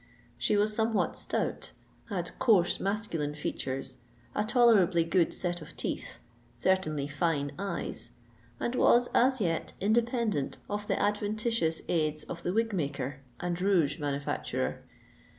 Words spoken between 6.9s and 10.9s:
fine eyes, and was as yet independent of